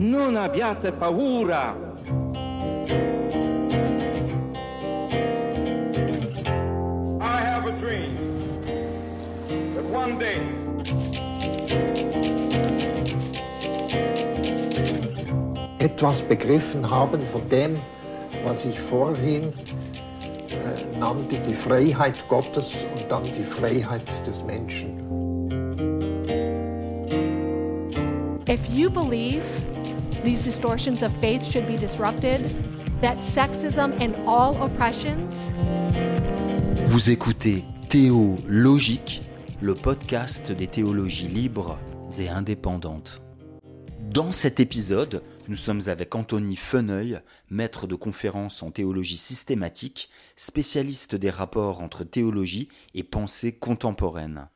[0.00, 1.74] Non abbiate paura.
[7.20, 8.14] I have a dream
[9.74, 10.38] that one day
[15.80, 17.76] etwas begriffen haben von dem,
[18.44, 19.52] was ich vorhin
[20.52, 24.96] äh, nannte, die Freiheit Gottes und dann die Freiheit des Menschen.
[28.48, 29.42] If you believe
[30.22, 32.40] these distortions of faith should be disrupted,
[33.00, 35.28] that sexism and all oppressions
[36.86, 39.22] Vous écoutez Théologique,
[39.62, 41.78] le podcast des théologies libres
[42.18, 43.22] et indépendantes.
[44.00, 51.14] Dans cet épisode, nous sommes avec Anthony Feneuil, maître de conférences en théologie systématique, spécialiste
[51.14, 54.48] des rapports entre théologie et pensée contemporaine.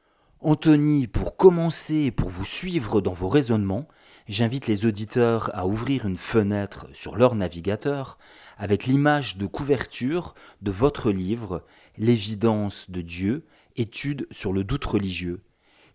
[0.44, 3.86] Anthony, pour commencer et pour vous suivre dans vos raisonnements,
[4.26, 8.18] j'invite les auditeurs à ouvrir une fenêtre sur leur navigateur
[8.58, 11.64] avec l'image de couverture de votre livre
[11.96, 15.44] L'évidence de Dieu, étude sur le doute religieux.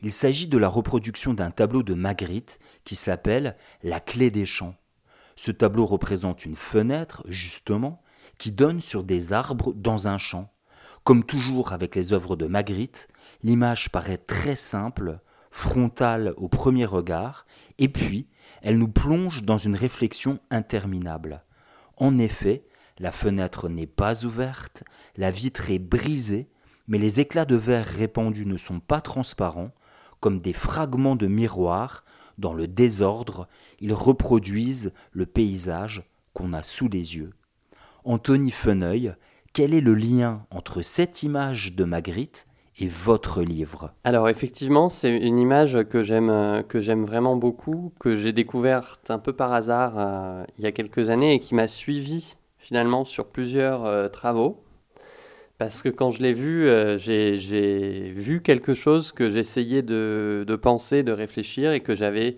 [0.02, 4.76] Il s'agit de la reproduction d'un tableau de Magritte qui s'appelle La clé des champs.
[5.36, 8.02] Ce tableau représente une fenêtre, justement,
[8.38, 10.54] qui donne sur des arbres dans un champ.
[11.04, 13.10] Comme toujours avec les œuvres de Magritte,
[13.44, 15.20] l'image paraît très simple,
[15.52, 17.46] frontale au premier regard,
[17.78, 18.28] et puis
[18.62, 21.44] elle nous plonge dans une réflexion interminable.
[21.98, 22.64] En effet,
[23.00, 24.84] la fenêtre n'est pas ouverte,
[25.16, 26.50] la vitre est brisée,
[26.88, 29.72] mais les éclats de verre répandus ne sont pas transparents,
[30.20, 32.04] comme des fragments de miroir,
[32.38, 33.48] dans le désordre,
[33.80, 37.34] ils reproduisent le paysage qu'on a sous les yeux.
[38.04, 39.16] Anthony Feneuil,
[39.54, 42.48] quel est le lien entre cette image de Magritte
[42.80, 48.16] et votre livre Alors effectivement, c'est une image que j'aime que j'aime vraiment beaucoup, que
[48.16, 51.68] j'ai découverte un peu par hasard euh, il y a quelques années et qui m'a
[51.68, 54.62] suivi finalement sur plusieurs euh, travaux.
[55.58, 60.44] Parce que quand je l'ai vu, euh, j'ai j'ai vu quelque chose que j'essayais de,
[60.46, 62.38] de penser, de réfléchir et que j'avais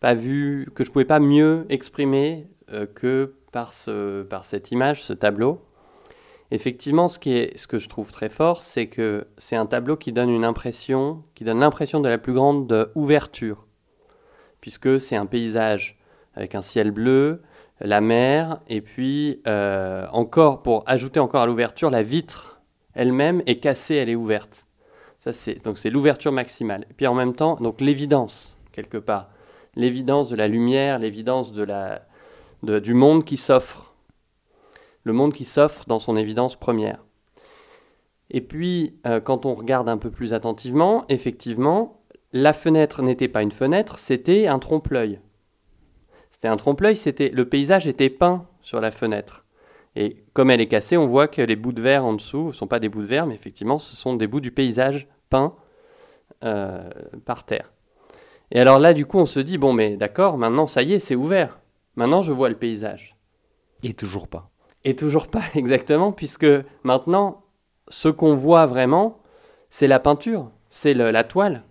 [0.00, 5.02] pas vu, que je pouvais pas mieux exprimer euh, que par, ce, par cette image,
[5.04, 5.60] ce tableau.
[6.54, 10.44] Effectivement, ce, que je trouve très fort, c'est que c'est un tableau qui donne une
[10.44, 13.64] impression, qui donne l'impression de la plus grande ouverture,
[14.60, 15.98] puisque c'est un paysage
[16.34, 17.40] avec un ciel bleu,
[17.80, 22.60] la mer, et puis euh, encore, pour ajouter encore à l'ouverture, la vitre
[22.92, 24.66] elle-même est cassée, elle est ouverte.
[25.20, 26.84] Ça, c'est, donc c'est l'ouverture maximale.
[26.90, 29.30] Et puis en même temps, donc l'évidence, quelque part.
[29.74, 32.02] L'évidence de la lumière, l'évidence de la,
[32.62, 33.91] du monde qui s'offre.
[35.04, 37.04] Le monde qui s'offre dans son évidence première.
[38.30, 42.02] Et puis, euh, quand on regarde un peu plus attentivement, effectivement,
[42.32, 45.20] la fenêtre n'était pas une fenêtre, c'était un trompe-l'œil.
[46.30, 49.44] C'était un trompe-l'œil, c'était le paysage était peint sur la fenêtre.
[49.94, 52.52] Et comme elle est cassée, on voit que les bouts de verre en dessous ne
[52.52, 55.54] sont pas des bouts de verre, mais effectivement, ce sont des bouts du paysage peint
[56.42, 56.88] euh,
[57.26, 57.70] par terre.
[58.50, 60.98] Et alors là, du coup, on se dit bon, mais d'accord, maintenant, ça y est,
[60.98, 61.60] c'est ouvert.
[61.96, 63.16] Maintenant, je vois le paysage.
[63.82, 64.51] Et toujours pas.
[64.84, 66.46] Et toujours pas exactement, puisque
[66.82, 67.44] maintenant,
[67.88, 69.18] ce qu'on voit vraiment,
[69.70, 71.64] c'est la peinture, c'est la toile.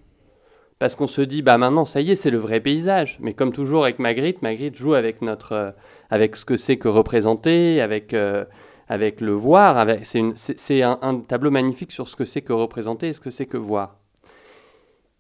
[0.79, 3.17] Parce qu'on se dit, bah maintenant, ça y est, c'est le vrai paysage.
[3.22, 5.72] Mais comme toujours avec Magritte, Magritte joue avec, notre, euh,
[6.09, 8.45] avec ce que c'est que représenter, avec, euh,
[8.88, 9.85] avec le voir.
[10.01, 13.45] C'est un, un tableau magnifique sur ce que c'est que représenter et ce que c'est
[13.45, 13.97] que voir.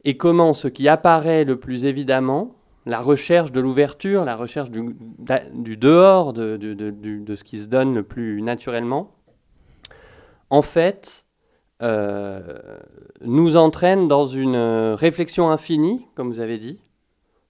[0.03, 2.55] Et comment ce qui apparaît le plus évidemment,
[2.85, 8.41] la recherche de l'ouverture, la recherche du, dehors, de, ce qui se donne le plus
[8.41, 9.11] naturellement,
[10.49, 11.25] en fait,
[11.81, 12.41] euh,
[13.21, 14.57] nous entraîne dans une
[14.93, 16.79] réflexion infinie, comme vous avez dit.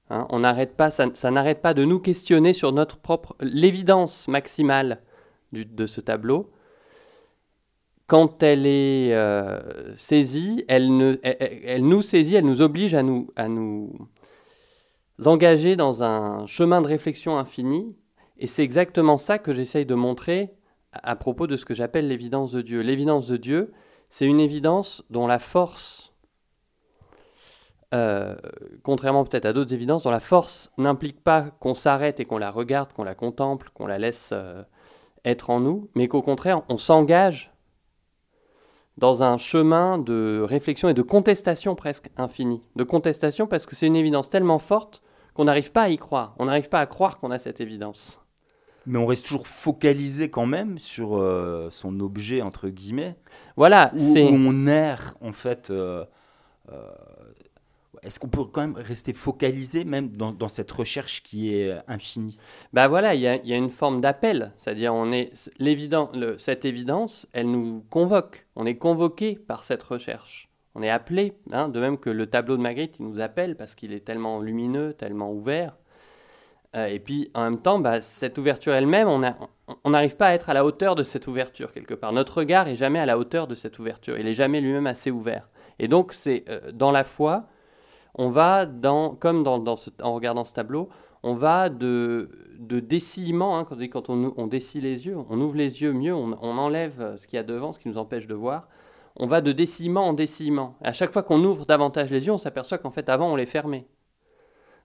[0.09, 4.27] Hein, on n'arrête pas, ça, ça n'arrête pas de nous questionner sur notre propre l'évidence
[4.27, 5.01] maximale
[5.53, 6.51] de ce tableau.
[8.07, 13.27] Quand elle est euh, saisie, elle, nous saisit, elle nous oblige à nous
[15.25, 17.95] engager dans un chemin de réflexion infini.
[18.37, 20.53] Et c'est exactement ça que j'essaye de montrer
[20.93, 22.81] à, propos de ce que j'appelle l'évidence de Dieu.
[22.81, 23.71] L'évidence de Dieu,
[24.09, 26.13] c'est une évidence dont la force,
[27.93, 28.35] euh,
[28.83, 32.51] contrairement peut-être à d'autres évidences, dont la force n'implique pas qu'on s'arrête et qu'on la
[32.51, 34.63] regarde, qu'on la contemple, qu'on la laisse euh,
[35.23, 37.50] être en nous, mais qu'au contraire, on s'engage
[39.01, 42.61] dans un chemin de réflexion et de contestation presque infini.
[42.75, 45.01] De contestation parce que c'est une évidence tellement forte
[45.33, 46.35] qu'on n'arrive pas à y croire.
[46.37, 48.21] On n'arrive pas à croire qu'on a cette évidence.
[48.85, 53.15] Mais on reste toujours focalisé quand même sur euh, son objet, entre guillemets,
[53.57, 54.23] Voilà, c'est...
[54.23, 56.05] où on erre, en fait, euh,
[56.71, 56.91] euh,
[58.03, 62.37] est-ce qu'on peut quand même rester focalisé même dans, cette recherche qui est infinie?
[62.73, 67.27] Bah voilà, il y, y, a une forme d'appel, c'est-à-dire on est l'évident, cette évidence,
[67.33, 71.97] elle nous convoque, on est convoqué par cette recherche, on est appelé, hein, de même
[71.97, 75.75] que le tableau de Magritte, il nous appelle parce qu'il est tellement lumineux, tellement ouvert.
[76.75, 80.49] Euh, et puis en même temps, bah, cette ouverture elle-même, on n'arrive pas à être
[80.49, 82.13] à la hauteur de cette ouverture quelque part.
[82.13, 85.11] Notre regard est jamais à la hauteur de cette ouverture, il est jamais lui-même assez
[85.11, 85.49] ouvert.
[85.79, 87.47] Et donc c'est euh, dans la foi
[88.15, 90.89] on va, dans, comme en regardant ce tableau,
[91.23, 92.29] on va de,
[92.59, 92.79] de
[93.41, 97.37] hein, quand, on, on les yeux, on ouvre les yeux mieux, on, enlève ce qu'il
[97.37, 98.67] y a devant, ce qui nous empêche de voir,
[99.15, 100.75] on va de décillement en décillement.
[100.81, 103.45] à chaque fois qu'on ouvre davantage les yeux, on s'aperçoit qu'en fait avant on les
[103.45, 103.85] fermait.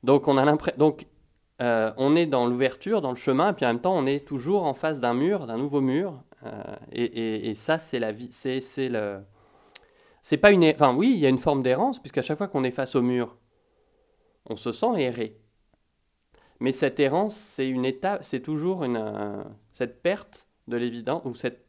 [0.02, 1.06] Donc on a l'impression, donc
[1.62, 4.26] euh, on est dans l'ouverture, dans le chemin, et puis en même temps on est
[4.26, 6.50] toujours en face d'un mur, d'un nouveau mur, euh,
[6.93, 9.20] et, et, ça c'est la vie, c'est le
[10.26, 10.64] c'est pas une.
[10.64, 13.00] Enfin, oui, il y a une forme d'errance, puisqu'à chaque fois qu'on est face au
[13.00, 13.37] mur,
[14.46, 15.38] on se sent errer.
[16.58, 21.64] Mais cette errance, c'est une étape, c'est toujours une, cette perte de l'évidence, ou cette,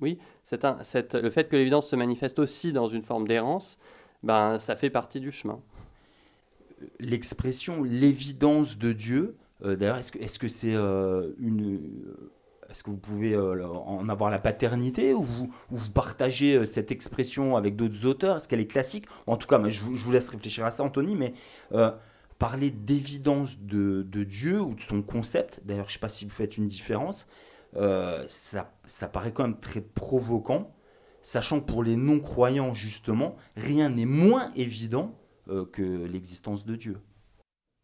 [0.00, 3.78] oui, cette, cette, le fait que l'évidence se manifeste aussi dans une forme d'errance,
[4.24, 5.60] ben, ça fait partie du chemin.
[6.98, 11.80] L'expression l'évidence de Dieu, euh, d'ailleurs, est-ce que c'est -ce euh, une
[12.70, 15.50] est-ce que vous pouvez euh, en avoir la paternité ou vous,
[15.92, 18.36] partagez euh, cette expression avec d'autres auteurs?
[18.36, 19.06] Est-ce qu'elle est classique?
[19.26, 21.34] En tout cas, je, vous, laisse réfléchir à ça, Anthony, mais
[21.72, 21.90] euh,
[22.38, 26.30] parler d'évidence de, Dieu ou de son concept, d'ailleurs, je ne sais pas si vous
[26.30, 27.28] faites une différence,
[27.74, 30.74] ça, ça paraît quand même très provoquant,
[31.22, 35.14] sachant que pour les non-croyants, justement, rien n'est moins évident
[35.46, 36.98] que l'existence de Dieu.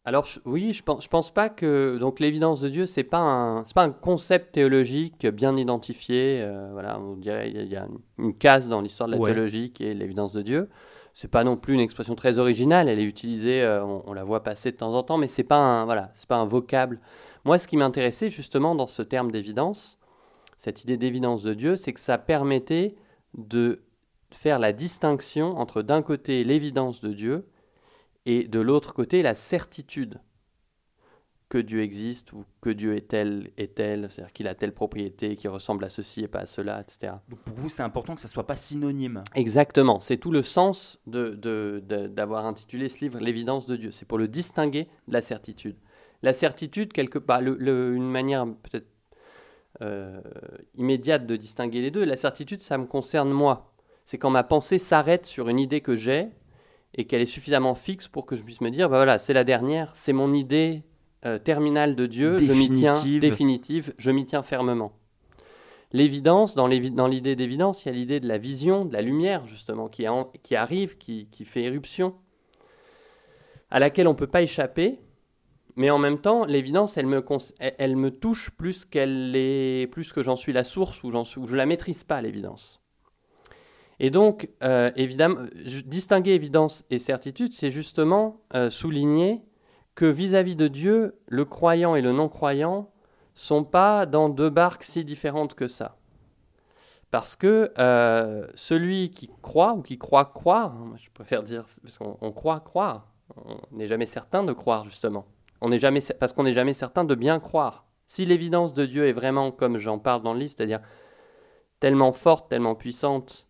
[0.09, 3.65] Alors oui, je pense, je pense pas que donc l'évidence de Dieu c'est pas un
[3.75, 6.43] pas un concept théologique bien identifié.
[6.43, 9.85] Euh, voilà, on dirait il y, a une case dans l'histoire de la théologie qui
[9.85, 10.69] est l'évidence de Dieu.
[11.13, 12.89] C'est pas non plus une expression très originale.
[12.89, 15.59] Elle est utilisée, euh, on, la voit passer de temps en temps, mais c'est pas
[15.59, 17.01] un voilà, c'est pas un vocable.
[17.45, 19.99] Moi, ce qui m'intéressait justement dans ce terme d'évidence,
[20.57, 22.95] cette idée d'évidence de Dieu, c'est que ça permettait
[23.37, 23.83] de
[24.31, 27.49] faire la distinction entre d'un côté l'évidence de Dieu
[28.27, 30.21] et de l'autre côté la certitude
[31.49, 35.37] que Dieu existe ou que Dieu est tel et tel, c'est-à-dire qu'il a telle propriété,
[35.37, 37.15] qui ressemble à ceci et pas à cela, etc.
[37.29, 39.23] Donc pour vous, c'est important que ça ne soit pas synonyme.
[39.37, 44.07] Exactement, c'est tout le sens d'avoir de, de, intitulé ce livre L'évidence de Dieu, c'est
[44.07, 45.77] pour le distinguer de la certitude.
[46.23, 48.89] La certitude, quelque part, une manière peut-être
[49.83, 50.21] euh,
[50.75, 53.73] immédiate de distinguer les deux, la certitude, ça me concerne moi.
[54.05, 56.29] C'est quand ma pensée s'arrête sur une idée que j'ai
[56.97, 59.45] et qu'elle est suffisamment fixe pour que je puisse me dire, bah voilà, c'est la
[59.45, 60.83] dernière, c'est mon idée
[61.25, 64.93] euh, terminale de Dieu, je m'y tiens, définitive, je m'y tiens fermement.
[65.93, 69.89] L'évidence, dans l'idée d'évidence, il y a l'idée de la vision, de la lumière, justement,
[69.89, 70.05] qui,
[70.43, 72.15] qui arrive, qui, qui, fait éruption,
[73.71, 74.99] à laquelle on ne peut pas échapper,
[75.77, 77.25] mais en même temps, l'évidence, elle me,
[77.61, 81.53] elle, me touche plus, qu'elle est, plus que j'en suis la source ou, ou je
[81.53, 82.81] ne la maîtrise pas, l'évidence.
[83.99, 85.47] Et donc, euh, évidemment,
[85.87, 89.43] distinguer évidence et certitude, c'est justement euh, souligner
[89.95, 92.91] que vis-à-vis de Dieu, le croyant et le non-croyant
[93.35, 95.97] sont pas dans deux barques si différentes que ça.
[97.11, 101.97] Parce que euh, celui qui croit ou qui croit croire, hein, je préfère dire, parce
[101.97, 105.25] qu'on croit croire, on n'est jamais certain de croire justement.
[105.63, 107.87] On jamais, parce qu'on n'est jamais certain de bien croire.
[108.07, 110.81] Si l'évidence de Dieu est vraiment, comme j'en parle dans le livre, c'est-à-dire
[111.81, 113.46] tellement forte, tellement puissante,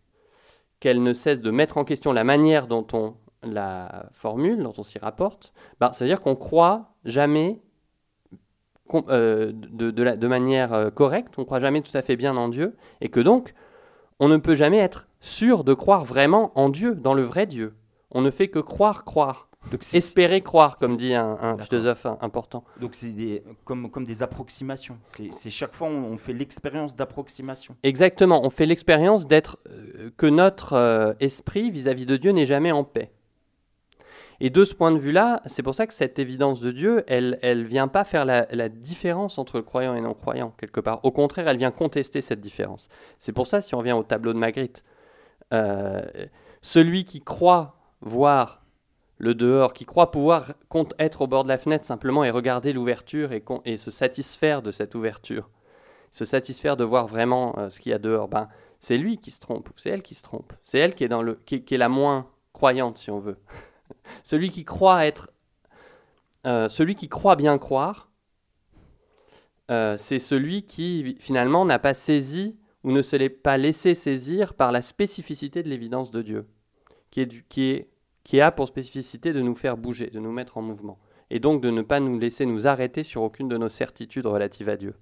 [0.79, 4.83] qu'elle ne cesse de mettre en question la manière dont on la formule, dont on
[4.83, 7.61] s'y rapporte, bah, ça veut dire qu'on croit jamais
[9.09, 12.77] euh, de, de, manière euh, correcte, on croit jamais tout à fait bien en Dieu,
[13.01, 13.53] et que donc
[14.19, 17.75] on ne peut jamais être sûr de croire vraiment en Dieu, dans le vrai Dieu.
[18.11, 19.46] On ne fait que croire, croire.
[19.71, 22.63] Donc Espérer croire, comme dit un, philosophe important.
[22.79, 24.97] Donc c'est comme, comme des approximations.
[25.31, 27.75] C'est chaque fois on, on fait l'expérience d'approximation.
[27.83, 32.71] Exactement, on fait l'expérience d'être euh, que notre euh, esprit vis-à-vis de Dieu n'est jamais
[32.71, 33.11] en paix.
[34.39, 37.39] Et de ce point de vue-là, c'est pour ça que cette évidence de Dieu, elle
[37.43, 40.99] ne vient pas faire la, différence entre le croyant et non-croyant, quelque part.
[41.03, 42.87] Au contraire, elle vient contester cette différence.
[43.17, 44.83] C'est pour ça, si on revient au tableau de Magritte,
[45.53, 46.03] euh,
[46.61, 48.61] celui qui croit voir
[49.17, 50.53] le dehors, qui croit pouvoir
[50.99, 54.95] être au bord de la fenêtre simplement et regarder l'ouverture et, se satisfaire de cette
[54.95, 55.49] ouverture,
[56.11, 58.47] se satisfaire de voir vraiment euh, ce qu'il y a dehors, ben,
[58.79, 61.23] c'est lui qui se trompe, c'est elle qui se trompe, c'est elle qui est, dans
[61.23, 63.37] le, qui, est la moins croyante, si on veut.
[64.23, 65.31] celui qui croit être,
[66.45, 68.11] euh, celui qui croit bien croire,
[69.69, 74.53] euh, c'est celui qui finalement n'a pas saisi ou ne se l'est pas laissé saisir
[74.53, 76.47] par la spécificité de l'évidence de Dieu,
[77.09, 77.89] qui qui est
[78.27, 81.61] qui a pour spécificité de nous faire bouger, de nous mettre en mouvement, et donc
[81.61, 84.95] de ne pas nous laisser nous arrêter sur aucune de nos certitudes relatives à Dieu.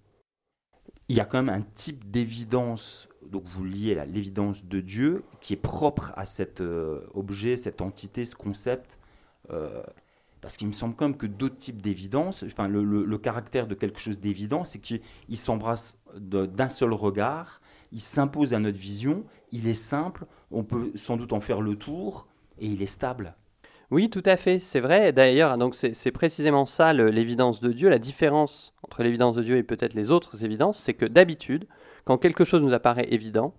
[1.10, 5.54] Il y a quand même un type d'évidence, donc vous liez l'évidence de Dieu, qui
[5.54, 9.00] est propre à cet euh, objet, cette entité, ce concept.
[9.50, 9.82] Euh,
[10.42, 14.00] parce qu'il me semble quand même que d'autres types d'évidence, enfin le, caractère de quelque
[14.00, 15.02] chose d'évident, c'est qu'il
[15.32, 17.60] s'embrasse d'un seul regard,
[17.92, 21.76] il s'impose à notre vision, il est simple, on peut sans doute en faire le
[21.76, 22.28] tour,
[22.60, 23.36] et il est stable.
[23.92, 25.14] Oui, tout à fait, c'est vrai.
[25.14, 27.90] D'ailleurs, donc c'est précisément ça l'évidence de Dieu.
[27.90, 31.68] La différence entre l'évidence de Dieu et peut-être les autres évidences, c'est que d'habitude,
[32.04, 33.54] quand quelque chose nous apparaît évident,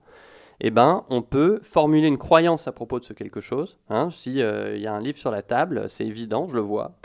[0.61, 3.79] eh ben, on peut formuler une croyance à propos de ce quelque chose.
[3.89, 4.11] Hein.
[4.11, 6.97] si euh, il y a un livre sur la table, c'est évident, je le vois.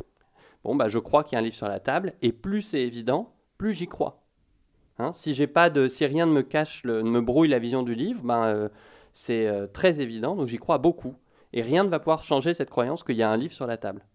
[0.64, 2.82] Bon, bah, je crois qu'il y a un livre sur la table, et plus c'est
[2.82, 4.24] évident, plus j'y crois.
[5.00, 5.12] Hein.
[5.14, 7.96] si j'ai pas de, si rien ne me cache, ne me brouille la vision du
[7.96, 8.70] livre, ben, euh,
[9.14, 11.16] c'est euh, très évident, donc j'y crois beaucoup.
[11.54, 13.78] Et rien ne va pouvoir changer cette croyance qu'il y a un livre sur la
[13.78, 14.06] table.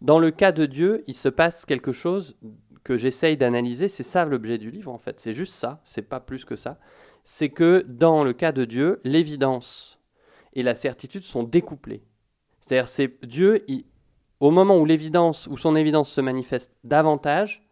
[0.00, 2.36] Dans le cas de Dieu, il se passe quelque chose
[2.82, 6.20] que j'essaye d'analyser, c'est ça l'objet du livre en fait, c'est juste ça, c'est pas
[6.20, 6.78] plus que ça.
[7.24, 9.98] C'est que dans le cas de Dieu, l'évidence
[10.52, 12.04] et la certitude sont découplées.
[12.60, 13.64] C'est-à-dire c'est Dieu,
[14.40, 17.66] au moment où l'évidence, où son évidence se manifeste davantage,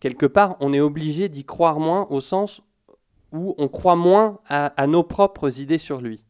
[0.00, 2.60] quelque part on est obligé d'y croire moins au sens
[3.32, 6.22] où on croit moins à nos propres idées sur lui.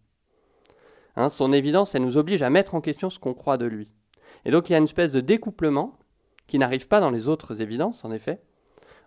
[1.19, 3.89] Hein, son évidence, elle nous oblige à mettre en question ce qu'on croit de lui.
[4.45, 5.99] Et donc il y a une espèce de découplement
[6.47, 8.41] qui n'arrive pas dans les autres évidences, en effet,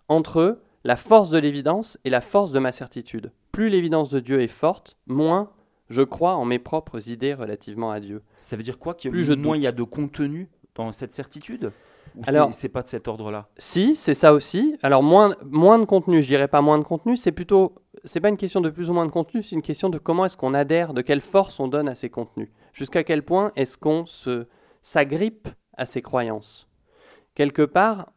[0.08, 3.32] entre la force de l'évidence et la force de ma certitude.
[3.50, 5.52] Plus l'évidence de Dieu est forte, moins
[5.88, 8.22] je crois en mes propres idées relativement à Dieu.
[8.36, 11.72] Ça veut dire quoi qu'il Plus moins il y a de contenu dans cette certitude?
[12.16, 14.76] Ou Alors, c'est pas de cet ordre-là Si, c'est ça aussi.
[14.82, 18.28] Alors moins, moins de contenu, je dirais pas moins de contenu, c'est plutôt c'est pas
[18.28, 20.54] une question de plus ou moins de contenu, c'est une question de comment est-ce qu'on
[20.54, 22.50] adhère, de quelle force on donne à ces contenus.
[22.72, 24.46] Jusqu'à quel point est-ce qu'on se
[24.82, 26.68] s'agrippe à ces croyances.
[27.34, 28.12] Quelque part,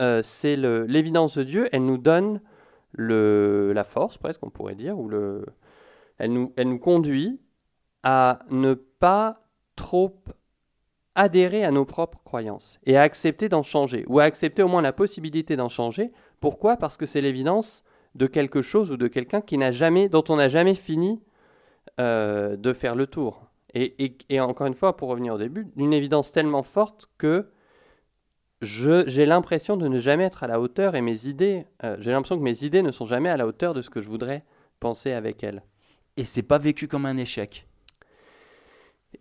[0.00, 2.40] euh, c'est l'évidence de Dieu, elle nous donne
[2.92, 5.46] le, la force, presque, on pourrait dire, ou le,
[6.18, 7.40] elle, nous, elle nous conduit
[8.02, 9.42] à ne pas
[9.74, 10.22] trop
[11.16, 14.82] adhérer à nos propres croyances et à accepter d'en changer, ou à accepter au moins
[14.82, 16.12] la possibilité d'en changer.
[16.40, 16.76] Pourquoi?
[16.76, 17.82] Parce que c'est l'évidence
[18.14, 21.20] de quelque chose ou de quelqu'un qui n'a jamais, dont on n'a jamais fini
[21.98, 23.42] euh, de faire le tour.
[23.74, 27.50] Et, encore une fois, pour revenir au début, une évidence tellement forte que
[28.62, 32.38] j'ai l'impression de ne jamais être à la hauteur et mes idées, euh, j'ai l'impression
[32.38, 34.44] que mes idées ne sont jamais à la hauteur de ce que je voudrais
[34.80, 35.62] penser avec elles.
[36.16, 37.66] Et c'est pas vécu comme un échec.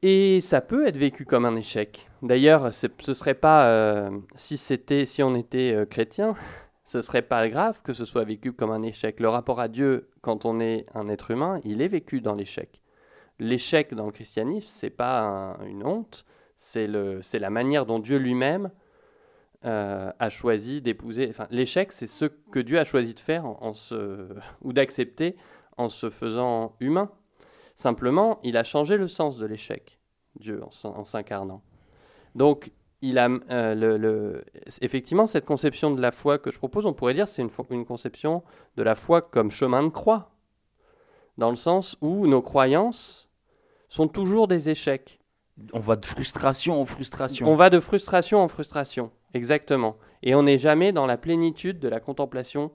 [0.01, 2.07] Et ça peut être vécu comme un échec.
[2.21, 6.35] D'ailleurs, ce serait pas euh, si c'était si on était chrétien,
[6.83, 9.19] ce serait pas grave que ce soit vécu comme un échec.
[9.19, 12.81] Le rapport à Dieu, quand on est un être humain, il est vécu dans l'échec.
[13.39, 16.25] L'échec dans le christianisme, c'est pas une honte,
[16.57, 18.71] c'est la manière dont Dieu lui-même
[19.65, 21.27] euh, a choisi d'épouser.
[21.29, 23.73] Enfin, l'échec, c'est ce que Dieu a choisi de faire en,
[24.61, 25.35] ou d'accepter
[25.77, 27.09] en se faisant humain.
[27.75, 29.99] Simplement, il a changé le sens de l'échec,
[30.39, 31.61] Dieu, en s'incarnant.
[32.35, 34.45] Donc, il a euh, le,
[34.81, 37.85] effectivement cette conception de la foi que je propose, on pourrait dire c'est une, une,
[37.85, 38.43] conception
[38.77, 40.31] de la foi comme chemin de croix,
[41.37, 43.29] dans le sens où nos croyances
[43.89, 45.19] sont toujours des échecs.
[45.73, 47.47] On va de frustration en frustration.
[47.47, 49.97] On va de frustration en frustration, exactement.
[50.23, 52.71] Et on n'est jamais dans la plénitude de la contemplation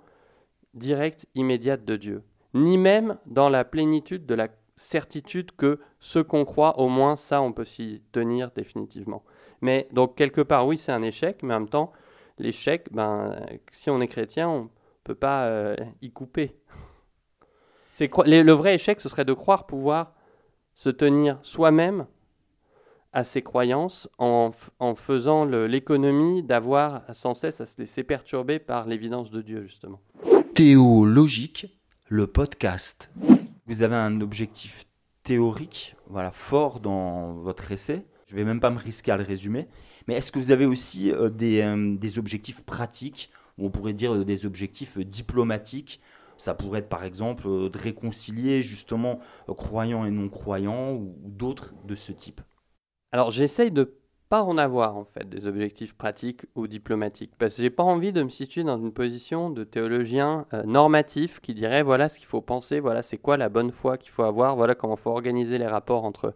[0.75, 2.23] directe, immédiate de Dieu,
[2.55, 4.49] ni même dans la plénitude de la
[4.81, 9.23] certitude que ce qu'on croit, au moins ça, on peut s'y tenir définitivement.
[9.61, 11.93] Mais donc quelque part, oui, c'est un échec, mais en même temps,
[12.39, 13.37] l'échec, ben,
[13.73, 14.69] si on est chrétien, on ne
[15.05, 16.57] peut pas euh, y couper.
[18.01, 20.15] le vrai échec, ce serait de croire pouvoir
[20.75, 22.07] se tenir soi-même
[23.13, 28.87] à ses croyances en, en faisant l'économie d'avoir sans cesse à se laisser perturber par
[28.87, 30.01] l'évidence de Dieu, justement.
[30.55, 31.67] Théologique,
[32.09, 33.11] le podcast.
[33.71, 34.85] Vous avez un objectif
[35.23, 39.25] théorique voilà, fort dans votre essai je ne vais même pas me risquer à le
[39.25, 39.67] résumer.
[40.07, 44.15] Mais est-ce que vous avez aussi euh, euh, des, objectifs pratiques, ou on pourrait dire
[44.15, 46.01] euh, des objectifs diplomatiques?
[46.37, 52.13] Ça pourrait être par exemple de réconcilier justement croyants et non-croyants, ou, d'autres de ce
[52.13, 52.41] type?
[53.11, 54.00] Alors j'essaye de
[54.31, 58.13] pas en avoir en fait des objectifs pratiques ou diplomatiques parce que j'ai pas envie
[58.13, 62.41] de me situer dans une position de théologien normatif qui dirait voilà ce qu'il faut
[62.41, 65.67] penser, voilà c'est quoi la bonne foi qu'il faut avoir, voilà comment faut organiser les
[65.67, 66.33] rapports entre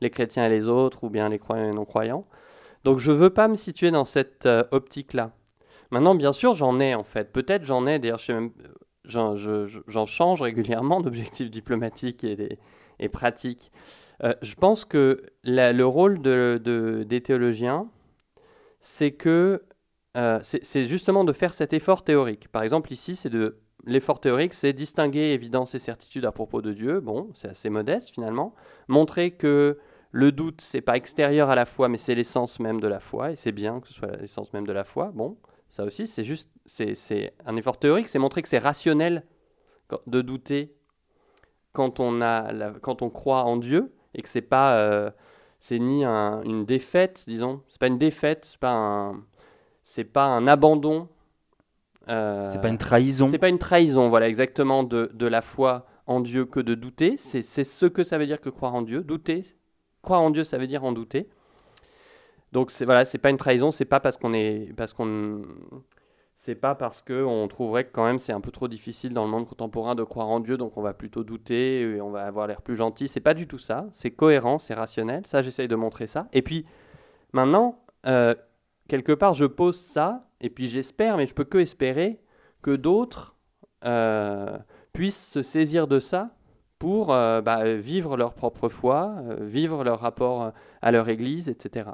[0.00, 2.26] les chrétiens et les autres, ou bien les croyants et les non-croyants.
[2.84, 5.32] Donc je veux pas me situer dans cette euh, optique-là.
[5.90, 7.32] Maintenant, bien sûr, j'en ai en fait.
[7.32, 8.20] Peut-être j'en ai, d'ailleurs,
[9.04, 12.58] j'en change régulièrement d'objectifs diplomatiques et,
[13.00, 13.72] et, pratiques.
[14.22, 17.88] Euh, je pense que le rôle de, de- des théologiens,
[18.80, 19.62] c'est que
[20.16, 22.48] euh, c'est justement de faire cet effort théorique.
[22.48, 26.72] Par exemple, ici, c'est de l'effort théorique, c'est distinguer évidence et certitude à propos de
[26.72, 27.00] Dieu.
[27.00, 28.54] Bon, c'est assez modeste finalement.
[28.88, 29.78] Montrer que
[30.10, 33.30] le doute, c'est pas extérieur à la foi, mais c'est l'essence même de la foi,
[33.30, 35.12] et c'est bien que ce soit l'essence même de la foi.
[35.14, 39.24] Bon, ça aussi, c'est juste, c'est un effort théorique, c'est montrer que c'est rationnel
[40.08, 40.74] de douter
[41.72, 45.10] quand on a, quand on croit en Dieu et que c'est pas, euh,
[45.58, 49.22] c'est ni un- une défaite, disons, c'est pas une défaite, c'est pas un,
[49.84, 51.08] c'est pas un abandon.
[52.08, 53.28] euh, C'est pas une trahison.
[53.28, 57.16] c'est pas une trahison, voilà, exactement, de, de la foi en Dieu que de douter.
[57.16, 59.02] C'est ce que ça veut dire que croire en Dieu.
[59.02, 59.42] Douter,
[60.02, 61.28] croire en Dieu, ça veut dire en douter.
[62.52, 65.42] Donc c'est voilà, c'est pas une trahison, c'est pas parce qu'on est, parce qu'on,
[66.40, 69.24] c'est pas parce que on trouverait que quand même c'est un peu trop difficile dans
[69.24, 72.24] le monde contemporain de croire en Dieu, donc on va plutôt douter et on va
[72.24, 73.08] avoir l'air plus gentil.
[73.08, 73.86] C'est pas du tout ça.
[73.92, 75.26] C'est cohérent, c'est rationnel.
[75.26, 76.28] Ça, j'essaye de montrer ça.
[76.32, 76.64] Et puis
[77.34, 78.34] maintenant, euh,
[78.88, 82.22] quelque part, je pose ça, et puis j'espère, mais je peux que espérer
[82.62, 83.36] que d'autres
[83.84, 84.56] euh,
[84.94, 86.30] puissent se saisir de ça
[86.78, 91.90] pour euh, bah, vivre leur propre foi, vivre leur rapport à leur Église, etc.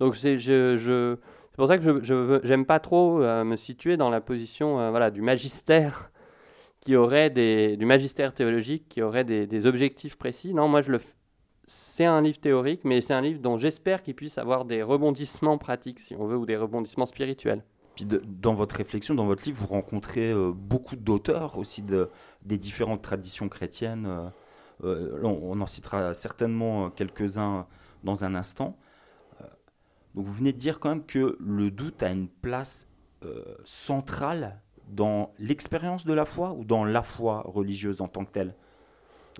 [0.00, 1.16] Donc je, je,
[1.54, 4.90] c'est pour ça que je j'aime pas trop euh, me situer dans la position euh,
[4.90, 6.10] voilà, du magistère
[6.80, 10.52] qui aurait des, du magistère théologique qui aurait des, objectifs précis.
[10.52, 11.00] Non, moi je le
[11.68, 15.56] c'est un livre théorique, mais c'est un livre dont j'espère qu'il puisse avoir des rebondissements
[15.56, 17.62] pratiques, si on veut, ou des rebondissements spirituels.
[17.94, 22.10] Puis dans votre réflexion, dans votre livre, vous rencontrez euh, beaucoup d'auteurs aussi de,
[22.42, 24.32] des différentes traditions chrétiennes.
[24.82, 27.68] on, en citera certainement quelques-uns
[28.02, 28.76] dans un instant.
[30.14, 32.88] Donc vous venez de dire quand même que le doute a une place
[33.24, 38.32] euh, centrale dans l'expérience de la foi ou dans la foi religieuse en tant que
[38.32, 38.54] telle?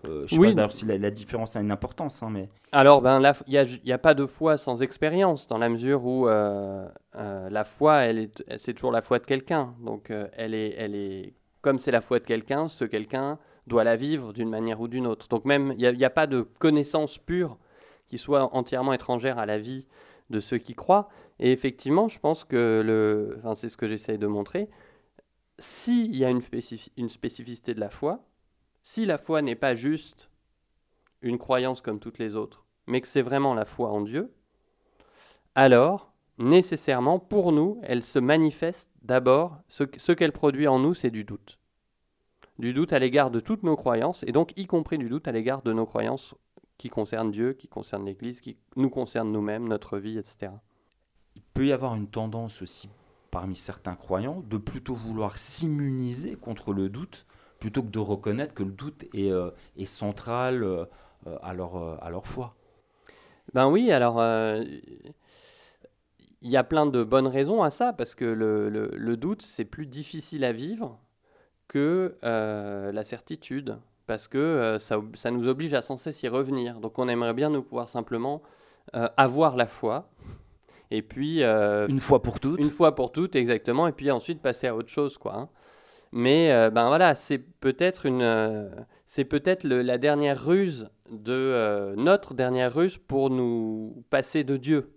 [0.05, 0.49] Euh, je sais Oui.
[0.49, 3.93] pas d'ailleurs si la, la différence a une importance, hein, mais Alors, ben, il n'y
[3.93, 8.19] a, pas de foi sans expérience, dans la mesure où euh, euh, la foi, elle
[8.19, 9.75] est, elle- c'est toujours la foi de quelqu'un.
[9.81, 13.97] Donc, elle est, elle est, comme c'est la foi de quelqu'un, ce quelqu'un doit la
[13.97, 15.29] vivre d'une manière ou d'une autre.
[15.29, 17.57] Donc, même, il n'y a pas de connaissance pure
[18.09, 19.87] qui soit entièrement étrangère à la vie
[20.31, 21.09] de ceux qui croient.
[21.39, 24.69] Et effectivement, je pense que le, enfin, c'est ce que j'essaye de montrer.
[25.59, 28.25] S'il y a une, spécifi- une spécificité de la foi,
[28.83, 30.31] si la foi n'est pas juste
[31.23, 34.33] une croyance comme toutes les autres, mais que c'est vraiment la foi en Dieu,
[35.55, 41.25] alors, nécessairement, pour nous, elle se manifeste d'abord, ce qu'elle produit en nous, c'est du
[41.25, 41.61] doute.
[42.59, 45.33] Du doute à l'égard de toutes nos croyances, et donc y compris du doute à
[45.33, 46.35] l'égard de nos croyances
[46.79, 50.53] qui concernent Dieu, qui concernent l'Église, qui nous concernent nous-mêmes, notre vie, etc.
[51.37, 52.91] il peut y avoir une tendance aussi
[53.31, 57.27] parmi certains croyants de plutôt vouloir s'immuniser contre le doute
[57.59, 60.85] plutôt que de reconnaître que le doute est, euh, est central euh,
[61.43, 62.55] à, leur, euh, à leur foi.
[63.55, 64.23] Ben oui, alors
[66.43, 69.43] il y a plein de bonnes raisons à ça, parce que le, le- le doute,
[69.43, 70.99] c'est plus difficile à vivre
[71.69, 76.81] que la certitude, parce que euh, ça, nous oblige à sans cesse y revenir.
[76.81, 78.43] Donc on aimerait bien nous pouvoir simplement
[78.95, 80.11] euh, avoir la foi,
[80.91, 84.41] et puis euh, Une fois pour toutes, une fois pour toutes, exactement, et puis ensuite
[84.43, 85.35] passer à autre chose, quoi.
[85.37, 85.49] hein.
[86.13, 88.71] Mais ben voilà, c'est peut-être une,
[89.05, 94.93] c'est peut-être la dernière ruse de notre dernière ruse pour nous passer de Dieu.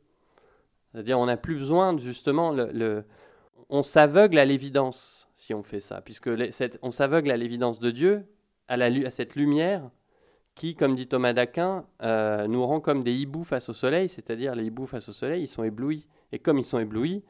[0.91, 3.03] C'est-à-dire, on n'a plus besoin de, justement, le, le-
[3.69, 7.79] on s'aveugle à l'évidence si on fait ça, puisque les- cette- on s'aveugle à l'évidence
[7.79, 8.23] de Dieu,
[8.67, 9.89] à, cette lumière
[10.56, 14.56] qui, comme dit Thomas d'Aquin, euh, nous rend comme des hiboux face au soleil, c'est-à-dire
[14.56, 16.08] les hiboux face au soleil, ils sont éblouis.
[16.32, 17.23] Et comme ils sont éblouis,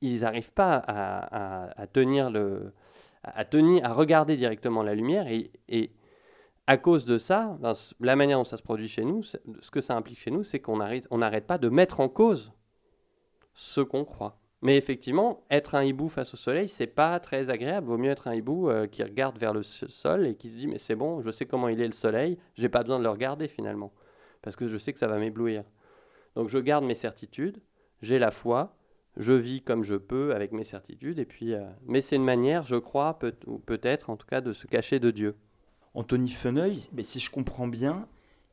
[0.00, 2.72] ils n'arrivent pas à, tenir le,
[3.24, 5.26] à tenir, à regarder directement la lumière.
[5.28, 5.92] Et,
[6.66, 9.80] à cause de ça, ben, la manière dont ça se produit chez nous, ce que
[9.80, 12.52] ça implique chez nous, c'est qu'on n'arrête on n'arrête pas de mettre en cause
[13.54, 14.39] ce qu'on croit.
[14.62, 17.86] Mais effectivement, être un hibou face au soleil, c'est pas très agréable.
[17.86, 20.66] Vaut mieux être un hibou euh, qui regarde vers le sol et qui se dit
[20.66, 23.10] mais c'est bon, je sais comment il est le soleil, j'ai pas besoin de le
[23.10, 23.92] regarder finalement,
[24.42, 25.64] parce que je sais que ça va m'éblouir.
[26.34, 27.58] Donc je garde mes certitudes,
[28.02, 28.76] j'ai la foi,
[29.16, 32.64] je vis comme je peux avec mes certitudes, et puis, euh, mais c'est une manière,
[32.64, 35.36] je crois, peut-être en tout cas, de se cacher de Dieu.
[35.94, 38.06] Anthony Feneuil, mais si je comprends bien,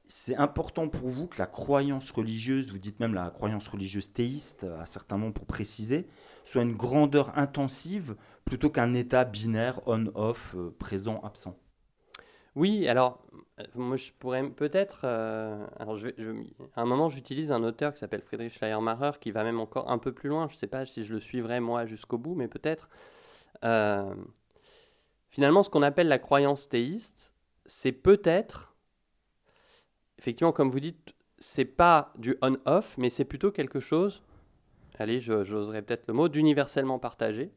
[0.07, 4.65] c'est important pour vous que la croyance religieuse, vous dites même la croyance religieuse théiste,
[4.79, 6.07] à certains moments pour préciser,
[6.45, 8.15] soit une grandeur intensive
[8.45, 11.57] plutôt qu'un état binaire on-off, euh, présent-absent.
[12.55, 13.21] Oui, alors,
[13.59, 15.01] euh, moi je pourrais peut-être.
[15.03, 16.15] euh, alors, je vais-
[16.75, 19.97] à un moment, j'utilise un auteur qui s'appelle Friedrich Schleiermacher qui va même encore un
[19.97, 20.47] peu plus loin.
[20.47, 22.89] Je ne sais pas si je le suivrai moi jusqu'au bout, mais peut-être.
[25.29, 28.66] Finalement, ce qu'on appelle la croyance théiste, c'est peut-être
[30.19, 34.23] effectivement, comme vous dites, c'est pas du on-off, mais c'est plutôt quelque chose,
[34.99, 37.51] allez, j'oserais peut-être le mot, d'universellement partagé.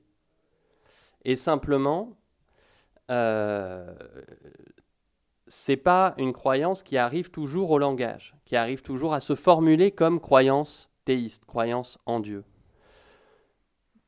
[1.25, 2.16] Et simplement,
[3.11, 3.94] euh,
[5.46, 9.90] c'est pas une croyance qui arrive toujours au langage, qui arrive toujours à se formuler
[9.90, 12.44] comme croyance théiste, croyance en Dieu.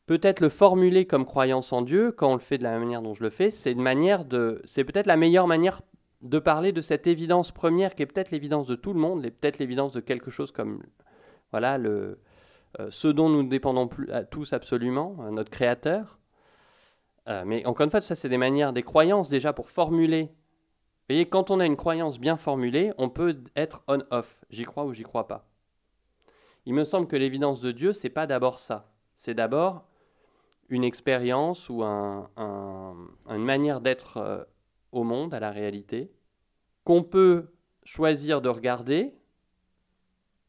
[0.06, 3.14] Peut-être le formuler comme croyance en Dieu, quand on le fait de la manière dont
[3.14, 5.80] je le fais, c'est une manière de, c'est peut-être la meilleure manière
[6.22, 9.58] de parler de cette évidence première qui est peut-être l'évidence de tout le monde, peut-être
[9.58, 10.82] l'évidence de quelque chose comme,
[11.50, 12.20] voilà, le,
[12.80, 16.18] euh, ce dont nous dépendons plus, tous absolument, euh, notre Créateur.
[17.28, 20.32] Euh, mais encore une fois, ça c'est des manières, des croyances déjà pour formuler
[21.02, 24.40] vous voyez, quand on a une croyance bien formulée, on peut être on-off.
[24.50, 25.48] J'y crois ou j'y crois pas.
[26.64, 28.92] Il me semble que l'évidence de Dieu, c'est pas d'abord ça.
[29.16, 29.84] C'est d'abord
[30.68, 34.44] une expérience ou un, une manière d'être euh,
[34.92, 36.10] au monde, à la réalité,
[36.84, 37.52] qu'on peut
[37.84, 39.14] choisir de regarder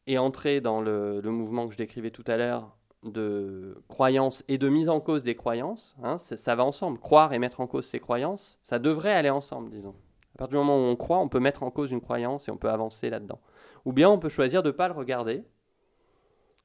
[0.06, 4.68] et entrer dans le, mouvement que je décrivais tout à l'heure de croyance et de
[4.68, 5.96] mise en cause des croyances.
[6.02, 6.98] Hein, ça va ensemble.
[6.98, 9.94] Croire et mettre en cause ses croyances, ça devrait aller ensemble, disons.
[10.34, 12.50] À partir du moment où on croit, on peut mettre en cause une croyance et
[12.50, 13.40] on peut avancer là-dedans.
[13.84, 15.44] Ou bien on peut choisir de ne pas le regarder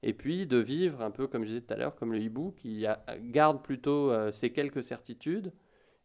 [0.02, 2.54] et puis de vivre un peu comme je disais tout à l'heure, comme le hibou
[2.58, 2.86] qui
[3.20, 5.52] garde plutôt euh, ses quelques certitudes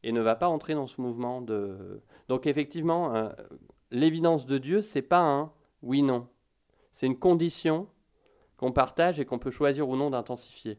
[0.05, 2.03] et ne va pas entrer dans ce mouvement de.
[2.29, 3.31] Donc effectivement, euh,
[3.91, 5.51] l'évidence de Dieu, c'est pas un
[5.83, 6.29] oui/non,
[6.93, 7.89] c'est une condition
[8.59, 10.79] qu'on partage et qu'on peut choisir ou non d'intensifier.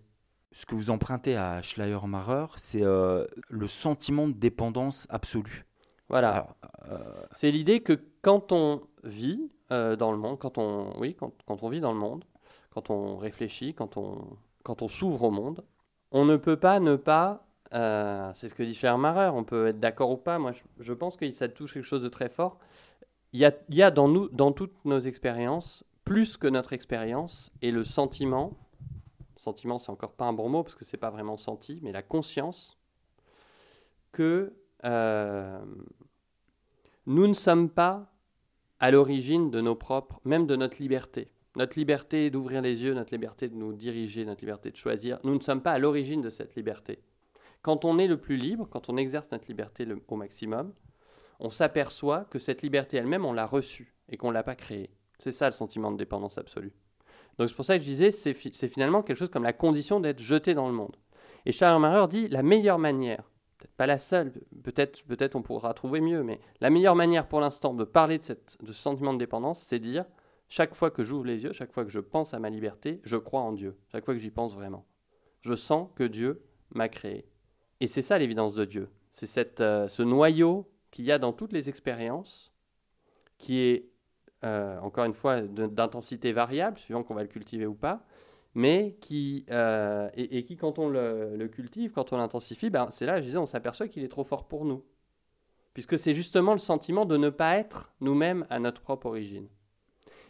[0.52, 5.66] Ce que vous empruntez à Schleiermacher, c'est euh, le sentiment de dépendance absolue.
[6.08, 6.56] Voilà.
[6.88, 7.00] Euh,
[7.34, 11.70] c'est l'idée que quand on vit dans le monde, quand on, oui, quand, quand, on
[11.70, 12.24] vit dans le monde,
[12.70, 15.66] quand on réfléchit, quand on, quand on s'ouvre au monde,
[16.12, 17.45] on ne peut pas ne pas,
[17.76, 21.18] euh, c'est ce que dit Marrer, on peut être d'accord ou pas, moi je, pense
[21.18, 22.58] que ça touche quelque chose de très fort.
[23.34, 26.72] Il y a, il y a dans, nous, dans toutes nos expériences, plus que notre
[26.72, 28.54] expérience, et le sentiment,
[29.36, 32.02] sentiment c'est encore pas un bon mot parce que c'est pas vraiment senti, mais la
[32.02, 32.78] conscience
[34.14, 34.54] que
[34.86, 35.60] euh,
[37.06, 38.10] nous ne sommes pas
[38.80, 41.30] à l'origine de nos propres, même de notre liberté.
[41.58, 45.34] Notre liberté d'ouvrir les yeux, notre liberté de nous diriger, notre liberté de choisir, nous
[45.34, 47.00] ne sommes pas à l'origine de cette liberté.
[47.66, 50.72] Quand on est le plus libre, quand on exerce notre liberté au maximum,
[51.40, 54.92] on s'aperçoit que cette liberté elle-même, on l'a reçue et qu'on ne l'a pas créée.
[55.18, 56.74] C'est ça le sentiment de dépendance absolue.
[57.40, 60.20] Donc c'est pour ça que je disais, c'est, finalement quelque chose comme la condition d'être
[60.20, 60.96] jeté dans le monde.
[61.48, 63.24] Et Charles Marer dit, la meilleure manière
[63.78, 64.32] pas la seule,
[64.64, 68.38] peut-être peut-être on pourra trouver mieux, mais la meilleure manière pour l'instant de parler de,
[68.62, 70.06] de ce sentiment de dépendance, c'est dire
[70.50, 73.18] chaque fois que j'ouvre les yeux, chaque fois que je pense à ma liberté, je
[73.18, 74.86] crois en Dieu, chaque fois que j'y pense vraiment.
[75.42, 77.26] Je sens que Dieu m'a créé.
[77.82, 78.90] Et c'est ça l'évidence de Dieu.
[79.14, 82.54] C'est cette, euh, ce noyau qu'il y a dans toutes les expériences,
[83.38, 83.90] qui est,
[84.44, 88.06] euh, encore une fois, d'intensité variable, suivant qu'on va le cultiver ou pas,
[88.54, 93.20] mais qui, euh, et, qui, quand on le, cultive, quand on l'intensifie, ben, c'est là,
[93.20, 94.84] je disais, on s'aperçoit qu'il est trop fort pour nous.
[95.74, 99.50] Puisque c'est justement le sentiment de ne pas être nous-mêmes à notre propre origine.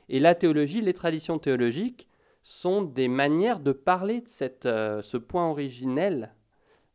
[0.10, 2.08] Et la théologie, les traditions théologiques,
[2.42, 6.34] sont des manières de parler de cette, ce point originel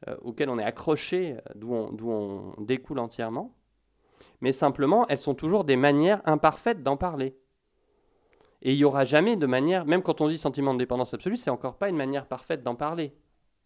[0.09, 1.95] euh, auquel on est accroché, d'où on,
[2.59, 3.55] on découle entièrement.
[4.41, 7.37] Mais simplement, elles sont toujours des manières imparfaites d'en parler.
[8.63, 11.37] Et il n'y aura jamais de manière, même quand on dit sentiment de dépendance absolue,
[11.37, 13.15] c'est encore pas une manière parfaite d'en parler.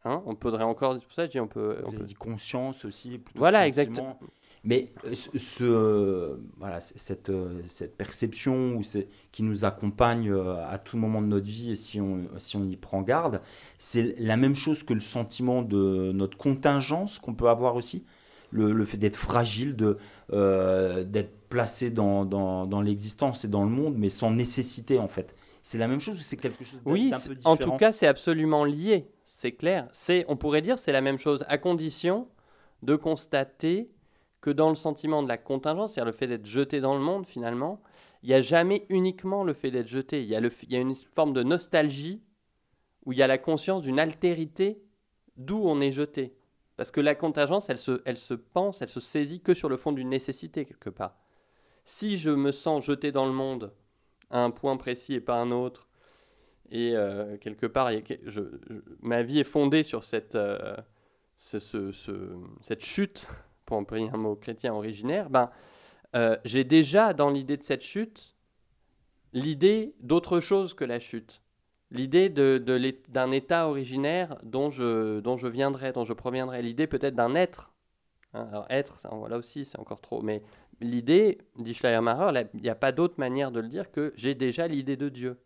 [0.05, 1.83] Hein on pourrait encore, pour ça, je dis, on peut.
[1.87, 2.05] On peut...
[2.05, 3.20] dit conscience aussi.
[3.35, 4.18] Voilà, exactement.
[4.64, 8.81] Mais euh, ce, voilà, cette, euh, cette perception
[9.31, 12.77] qui nous accompagne euh, à tout moment de notre vie, si on, si on y
[12.77, 13.42] prend garde,
[13.79, 18.05] c'est la même chose que le sentiment de notre contingence qu'on peut avoir aussi
[18.55, 19.98] le, fait d'être fragile, de,
[20.33, 25.35] euh, d'être placé dans, dans, l'existence et dans le monde, mais sans nécessité en fait.
[25.62, 27.55] C'est la même chose ou c'est quelque chose oui, d'un peu différent?
[27.55, 29.88] en tout cas, c'est absolument lié, c'est clair.
[29.92, 32.29] C'est, on pourrait dire c'est la même chose, à condition
[32.83, 33.88] de constater
[34.44, 37.24] que dans le sentiment de la contingence, c'est-à-dire le fait d'être jeté dans le monde
[37.24, 37.80] finalement,
[38.22, 41.42] il n'y a jamais uniquement le fait d'être jeté, il y, a une forme de
[41.42, 42.20] nostalgie
[43.07, 44.83] où il y a la conscience d'une altérité
[45.38, 46.37] d'où on est jeté.
[46.76, 49.78] Parce que la contingence, elle se, elle se pense, elle se saisit que sur le
[49.78, 51.16] fond d'une nécessité, quelque part.
[51.87, 53.72] Si je me sens jeté dans le monde
[54.28, 55.88] à un point précis et pas un autre,
[56.70, 57.90] et euh, quelque part,
[59.00, 60.76] ma vie est fondée sur cette, euh,
[61.38, 63.26] ce, ce, cette chute,
[63.66, 65.50] pour employer un mot chrétien originaire, ben,
[66.14, 68.35] euh, j'ai déjà dans l'idée de cette chute
[69.33, 71.42] l'idée d'autre chose que la chute
[71.94, 77.35] l'idée d'un état originaire dont je, dont je viendrai, dont je proviendrai, l'idée peut-être d'un
[77.35, 77.72] être
[78.35, 78.48] hein.
[78.50, 80.20] Alors être, ça, là aussi, c'est encore trop.
[80.20, 80.42] Mais
[80.81, 84.66] l'idée, dit Schleiermacher, il n'y a pas d'autre manière de le dire que j'ai déjà
[84.66, 85.38] l'idée de Dieu.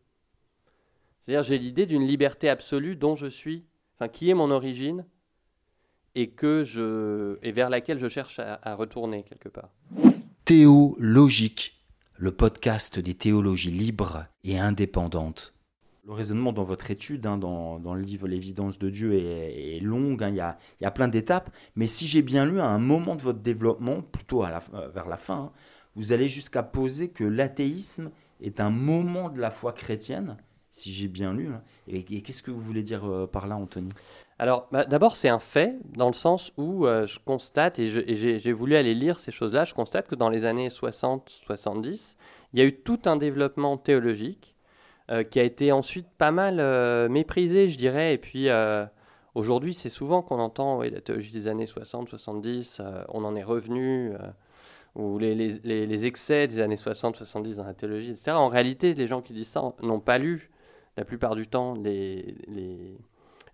[1.21, 5.05] C'est-à-dire j'ai l'idée d'une liberté absolue dont je suis, enfin qui est mon origine
[6.19, 9.71] et que je et vers laquelle je cherche à, à retourner quelque part.
[10.45, 11.81] Théologique,
[12.17, 15.55] le podcast des théologies libres et indépendantes.
[16.05, 19.81] Le raisonnement dans votre étude, hein, dans, dans, le livre L'évidence de Dieu, est, est
[19.81, 22.61] long, hein, il, y a, il, y a, plein d'étapes, mais si j'ai bien lu,
[22.61, 25.53] à un moment de votre développement, plutôt à la, euh, vers la fin, hein,
[25.95, 30.37] vous allez jusqu'à poser que l'athéisme est un moment de la foi chrétienne,
[30.73, 31.49] si j'ai bien lu.
[31.49, 31.63] hein.
[31.87, 33.91] Et, et qu'est-ce que vous voulez dire euh, par là, Anthony?
[34.41, 38.53] Alors, bah, d'abord, c'est un fait, dans le sens où euh, je constate, et, j'ai
[38.53, 42.15] voulu aller lire ces choses-là, je constate que dans les années 60-70,
[42.53, 44.55] il y a eu tout un développement théologique
[45.11, 48.49] euh, qui a été ensuite pas mal euh, méprisé, je dirais, et puis
[49.35, 54.13] aujourd'hui, c'est souvent qu'on entend la théologie des années 60-70, euh, on en est revenu,
[54.95, 58.33] ou les- les excès des années 60-70 dans la théologie, etc.
[58.33, 60.51] En réalité, les gens qui disent ça n'ont pas lu,
[60.97, 62.35] la plupart du temps, les,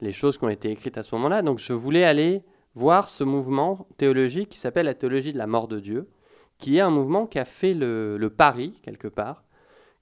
[0.05, 1.43] les, choses qui ont été écrites à ce moment-là.
[1.43, 2.43] Donc je voulais aller
[2.75, 6.09] voir ce mouvement théologique qui s'appelle la théologie de la mort de Dieu,
[6.59, 9.45] qui est un mouvement qui a fait le, pari, quelque part,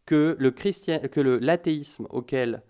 [0.06, 2.62] que le que l'athéisme auquel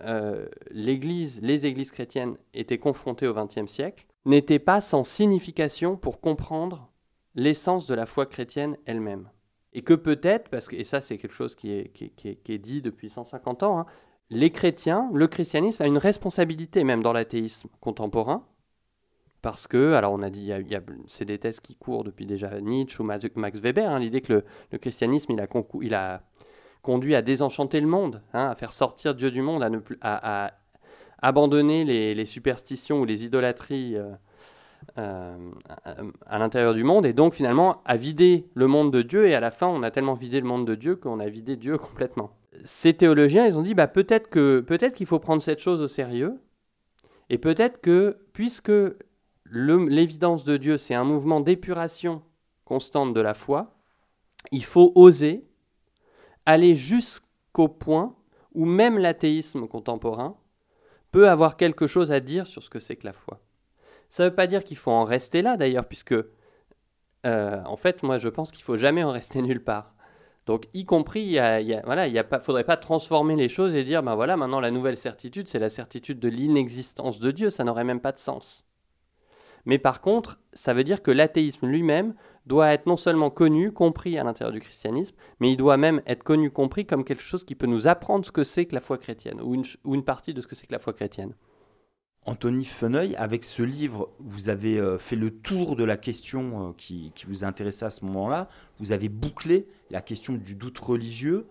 [0.00, 6.90] euh, les églises chrétiennes étaient confrontées au XXe siècle n'était pas sans signification pour comprendre
[7.34, 9.30] l'essence de la foi chrétienne elle-même.
[9.72, 13.62] Et que peut-être, parce que, et ça c'est quelque chose qui est dit depuis 150
[13.62, 13.86] ans, hein,
[14.30, 18.44] les chrétiens, le christianisme a une responsabilité même dans l'athéisme contemporain,
[19.40, 22.04] parce que, alors on a dit, il y a- a- c'est des thèses qui courent
[22.04, 26.22] depuis déjà Nietzsche ou Ma- Max Weber, hein, l'idée que le, christianisme, il a,
[26.82, 29.64] conduit à désenchanter le monde, hein, à faire sortir Dieu du monde,
[30.02, 30.52] à,
[31.20, 34.12] abandonner les, superstitions ou les idolâtries euh,
[34.98, 35.36] euh,
[36.26, 39.40] à l'intérieur du monde, et donc finalement à vider le monde de Dieu, et à
[39.40, 42.37] la fin on a tellement vidé le monde de Dieu qu'on a vidé Dieu complètement.
[42.64, 45.86] Ces théologiens, ils ont dit, bah, peut-être que peut-être qu'il faut prendre cette chose au
[45.86, 46.40] sérieux,
[47.30, 48.72] et peut-être que, puisque
[49.50, 52.22] l'évidence de Dieu, c'est un mouvement d'épuration
[52.64, 53.74] constante de la foi,
[54.52, 55.46] il faut oser
[56.46, 58.14] aller jusqu'au point
[58.54, 60.36] où même l'athéisme contemporain
[61.10, 63.40] peut avoir quelque chose à dire sur ce que c'est que la foi.
[64.10, 66.14] Ça ne veut pas dire qu'il faut en rester là d'ailleurs, puisque
[67.26, 69.94] euh, en fait, moi je pense qu'il faut jamais en rester nulle part.
[70.48, 74.60] Donc, y compris, il y faudrait pas transformer les choses et dire, ben voilà, maintenant
[74.60, 77.50] la nouvelle certitude, c'est la certitude de l'inexistence de Dieu.
[77.50, 78.64] Ça n'aurait même pas de sens.
[79.66, 82.14] Mais par contre, ça veut dire que l'athéisme lui-même
[82.46, 86.24] doit être non seulement connu, compris à l'intérieur du christianisme, mais il doit même être
[86.24, 88.96] connu, compris comme quelque chose qui peut nous apprendre ce que c'est que la foi
[88.96, 91.34] chrétienne, ou une partie de ce que c'est que la foi chrétienne.
[92.28, 96.72] Anthony Feneuil, avec ce livre, vous avez euh, fait le tour de la question euh,
[96.76, 98.48] qui, vous intéressait à ce moment-là.
[98.78, 101.46] Vous avez bouclé la question du doute religieux,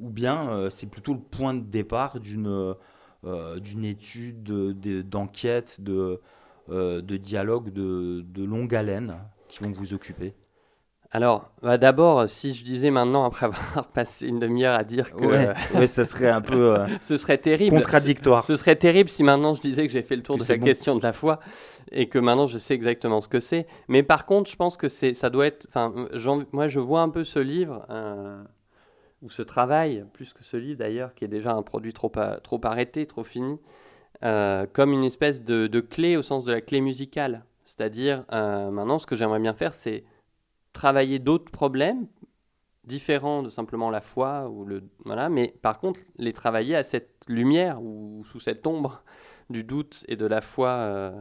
[0.00, 2.74] ou bien euh, c'est plutôt le point de départ d'une
[3.56, 6.20] d'une étude, de- de- d'enquête, de,
[6.68, 9.16] de dialogue de, de longue haleine
[9.48, 10.34] qui vont vous occuper?
[11.14, 15.24] Alors, bah, d'abord, si je disais maintenant, après avoir passé une demi-heure à dire que
[15.24, 17.76] Ouais, euh, ouais, ça serait un peu euh, ce serait terrible.
[17.76, 18.44] contradictoire.
[18.44, 20.56] Ce serait terrible si maintenant je disais que j'ai fait le tour Que de la
[20.58, 20.64] bon.
[20.64, 21.38] question de la foi
[21.92, 23.68] et que maintenant je sais exactement ce que c'est.
[23.86, 25.66] Mais par contre, je pense que c'est, ça doit être.
[25.68, 25.94] Enfin,
[26.52, 28.42] moi, je vois un peu ce livre euh,
[29.22, 32.10] ou ce travail, plus que ce livre d'ailleurs, qui est déjà un produit trop,
[32.42, 33.60] trop arrêté, trop fini,
[34.20, 37.44] comme une espèce de, de clé au sens de la clé musicale.
[37.64, 40.02] C'est-à-dire, maintenant, ce que j'aimerais bien faire, c'est
[40.74, 42.08] travailler d'autres problèmes
[42.84, 47.10] différents de simplement la foi ou le voilà mais par contre les travailler à cette
[47.28, 49.02] lumière ou sous cette ombre
[49.50, 51.12] du doute et de la foi euh,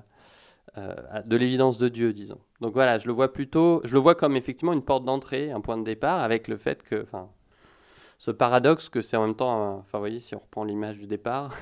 [0.78, 2.40] euh, de l'évidence de Dieu disons.
[2.62, 5.62] Donc voilà je le vois plutôt je le vois comme effectivement une porte d'entrée un
[5.62, 7.30] point de départ avec le fait que enfin
[8.20, 10.98] ce paradoxe que c'est en même temps un- enfin vous voyez si on reprend l'image
[10.98, 11.56] du départ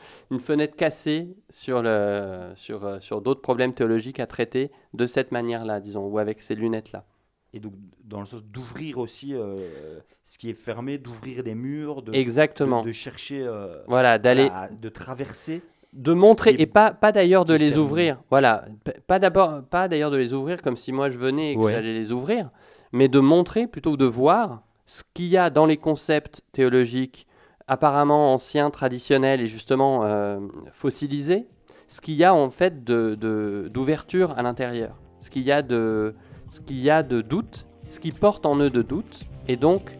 [0.32, 5.32] une fenêtre cassée sur le sur euh, sur d'autres problèmes théologiques à traiter de cette
[5.32, 7.06] manière là disons ou avec ces lunettes là
[7.54, 7.72] Et donc,
[8.04, 12.82] dans le sens d'ouvrir aussi euh, ce qui est fermé, d'ouvrir les murs, de, exactement
[12.82, 15.62] de, de chercher, euh, voilà d'aller à- de traverser.
[15.94, 18.66] de montrer est- et pas pas d'ailleurs de les ouvrir voilà
[19.06, 21.72] pas d'abord pas d'ailleurs de les ouvrir comme si moi je venais et que Ouais.
[21.72, 22.50] j'allais les ouvrir
[22.92, 27.26] mais de montrer plutôt que de voir ce qu'il y a dans les concepts théologiques
[27.66, 30.38] apparemment anciens traditionnels et justement euh,
[30.72, 31.46] fossilisés
[31.88, 36.14] ce qu'il y a en fait de- d'ouverture à l'intérieur ce qu'il y a de
[36.50, 39.92] ce qu'il y a de doute ce qui porte en eux de doute et donc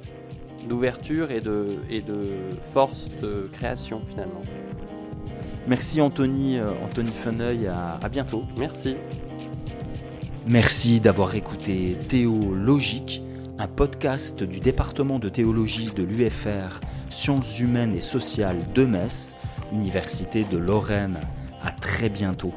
[0.68, 2.22] d'ouverture et de et de
[2.72, 4.42] force de création finalement
[5.68, 8.42] Merci Anthony, euh, Anthony Feneuil, à, à bientôt.
[8.58, 8.96] merci
[10.48, 13.22] Merci d'avoir écouté Théologique,
[13.58, 16.80] un podcast du département de théologie de l'UFR,
[17.10, 19.36] Sciences humaines et sociales de Metz,
[19.74, 21.20] Université de Lorraine.
[21.62, 22.54] À très bientôt.